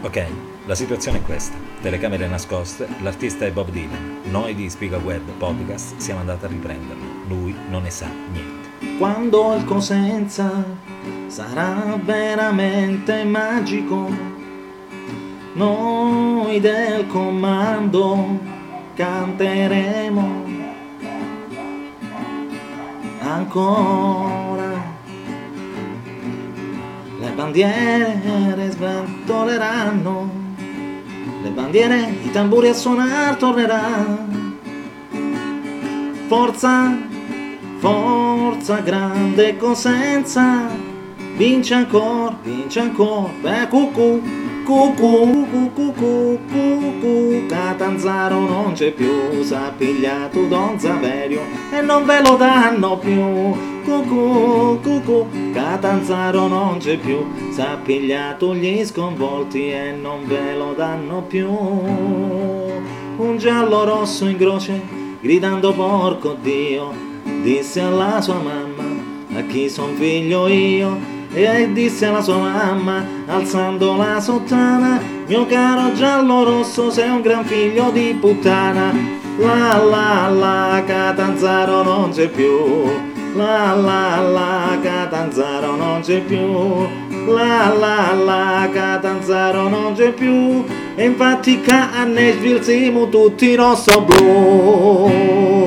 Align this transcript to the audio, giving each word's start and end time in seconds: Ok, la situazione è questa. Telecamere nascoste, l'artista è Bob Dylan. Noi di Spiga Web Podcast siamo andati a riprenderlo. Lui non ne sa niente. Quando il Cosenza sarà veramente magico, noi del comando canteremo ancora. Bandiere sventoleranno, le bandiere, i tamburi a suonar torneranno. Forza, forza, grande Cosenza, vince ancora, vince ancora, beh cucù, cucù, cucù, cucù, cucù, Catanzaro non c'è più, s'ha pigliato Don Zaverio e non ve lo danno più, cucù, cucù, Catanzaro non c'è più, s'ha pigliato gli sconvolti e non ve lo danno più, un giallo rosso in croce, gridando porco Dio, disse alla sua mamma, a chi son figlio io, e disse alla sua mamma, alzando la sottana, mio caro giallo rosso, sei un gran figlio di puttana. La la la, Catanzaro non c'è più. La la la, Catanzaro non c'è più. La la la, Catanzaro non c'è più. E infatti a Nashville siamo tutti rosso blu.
Ok, 0.00 0.26
la 0.66 0.76
situazione 0.76 1.18
è 1.18 1.22
questa. 1.22 1.56
Telecamere 1.82 2.28
nascoste, 2.28 2.86
l'artista 3.00 3.44
è 3.46 3.50
Bob 3.50 3.70
Dylan. 3.70 4.20
Noi 4.30 4.54
di 4.54 4.70
Spiga 4.70 4.96
Web 4.96 5.28
Podcast 5.36 5.96
siamo 5.96 6.20
andati 6.20 6.44
a 6.44 6.48
riprenderlo. 6.48 7.04
Lui 7.26 7.52
non 7.68 7.82
ne 7.82 7.90
sa 7.90 8.06
niente. 8.30 8.96
Quando 8.96 9.56
il 9.56 9.64
Cosenza 9.64 10.64
sarà 11.26 11.98
veramente 12.00 13.24
magico, 13.24 14.08
noi 15.54 16.60
del 16.60 17.08
comando 17.08 18.38
canteremo 18.94 20.44
ancora. 23.20 24.47
Bandiere 27.38 28.68
sventoleranno, 28.68 30.28
le 31.40 31.50
bandiere, 31.50 32.12
i 32.24 32.32
tamburi 32.32 32.66
a 32.66 32.72
suonar 32.74 33.36
torneranno. 33.36 34.56
Forza, 36.26 36.98
forza, 37.78 38.80
grande 38.80 39.56
Cosenza, 39.56 40.66
vince 41.36 41.74
ancora, 41.74 42.36
vince 42.42 42.80
ancora, 42.80 43.30
beh 43.40 43.68
cucù, 43.68 44.20
cucù, 44.64 45.46
cucù, 45.48 45.94
cucù, 45.94 46.38
cucù, 46.50 47.46
Catanzaro 47.46 48.40
non 48.40 48.72
c'è 48.72 48.90
più, 48.90 49.44
s'ha 49.44 49.72
pigliato 49.76 50.44
Don 50.46 50.76
Zaverio 50.76 51.42
e 51.70 51.82
non 51.82 52.04
ve 52.04 52.20
lo 52.20 52.34
danno 52.34 52.98
più, 52.98 53.77
cucù, 53.88 54.78
cucù, 54.82 55.26
Catanzaro 55.52 56.46
non 56.46 56.76
c'è 56.78 56.98
più, 56.98 57.24
s'ha 57.50 57.78
pigliato 57.82 58.54
gli 58.54 58.84
sconvolti 58.84 59.70
e 59.70 59.92
non 59.92 60.26
ve 60.26 60.54
lo 60.54 60.74
danno 60.76 61.22
più, 61.22 61.48
un 61.48 63.36
giallo 63.38 63.84
rosso 63.84 64.26
in 64.26 64.36
croce, 64.36 64.80
gridando 65.20 65.72
porco 65.72 66.36
Dio, 66.42 66.92
disse 67.42 67.80
alla 67.80 68.20
sua 68.20 68.40
mamma, 68.40 69.38
a 69.38 69.42
chi 69.42 69.70
son 69.70 69.94
figlio 69.94 70.46
io, 70.48 71.16
e 71.32 71.72
disse 71.72 72.04
alla 72.06 72.20
sua 72.20 72.36
mamma, 72.36 73.02
alzando 73.26 73.96
la 73.96 74.20
sottana, 74.20 75.00
mio 75.26 75.46
caro 75.46 75.94
giallo 75.94 76.44
rosso, 76.44 76.90
sei 76.90 77.08
un 77.08 77.22
gran 77.22 77.44
figlio 77.44 77.90
di 77.90 78.16
puttana. 78.20 79.16
La 79.38 79.76
la 79.76 80.28
la, 80.28 80.82
Catanzaro 80.84 81.84
non 81.84 82.10
c'è 82.10 82.28
più. 82.28 83.07
La 83.34 83.74
la 83.74 84.20
la, 84.20 84.78
Catanzaro 84.82 85.76
non 85.76 86.00
c'è 86.00 86.20
più. 86.20 86.86
La 87.26 87.72
la 87.78 88.12
la, 88.14 88.68
Catanzaro 88.72 89.68
non 89.68 89.94
c'è 89.94 90.12
più. 90.12 90.64
E 90.94 91.04
infatti 91.04 91.62
a 91.68 92.04
Nashville 92.04 92.62
siamo 92.62 93.08
tutti 93.08 93.54
rosso 93.54 94.02
blu. 94.02 95.57